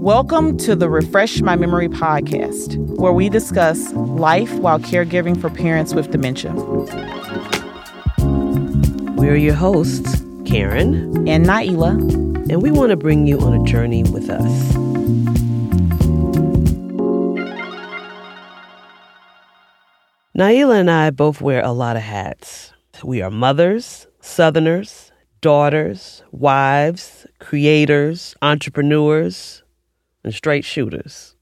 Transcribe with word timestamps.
Welcome 0.00 0.56
to 0.60 0.74
the 0.74 0.88
Refresh 0.88 1.42
My 1.42 1.56
Memory 1.56 1.90
podcast, 1.90 2.78
where 2.96 3.12
we 3.12 3.28
discuss 3.28 3.92
life 3.92 4.50
while 4.54 4.78
caregiving 4.78 5.38
for 5.38 5.50
parents 5.50 5.92
with 5.92 6.10
dementia. 6.10 6.54
We're 9.18 9.36
your 9.36 9.52
hosts, 9.52 10.24
Karen 10.46 11.28
and 11.28 11.44
Nailah, 11.44 12.00
and 12.50 12.62
we 12.62 12.70
want 12.70 12.92
to 12.92 12.96
bring 12.96 13.26
you 13.26 13.40
on 13.40 13.52
a 13.52 13.62
journey 13.64 14.04
with 14.04 14.30
us. 14.30 14.72
Nailah 20.34 20.80
and 20.80 20.90
I 20.90 21.10
both 21.10 21.42
wear 21.42 21.62
a 21.62 21.72
lot 21.72 21.96
of 21.96 22.02
hats. 22.02 22.72
We 23.04 23.20
are 23.20 23.30
mothers, 23.30 24.06
southerners, 24.22 25.12
daughters, 25.42 26.22
wives, 26.32 27.26
creators, 27.38 28.34
entrepreneurs, 28.40 29.62
and 30.24 30.34
straight 30.34 30.64
shooters. 30.64 31.36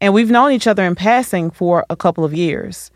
And 0.00 0.14
we've 0.14 0.30
known 0.30 0.52
each 0.52 0.66
other 0.66 0.84
in 0.84 0.94
passing 0.94 1.50
for 1.50 1.84
a 1.90 1.96
couple 1.96 2.24
of 2.24 2.34
years. 2.34 2.90